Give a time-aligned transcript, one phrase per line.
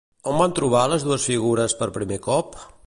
[0.29, 2.63] On van trobar les dues figures per primer cop?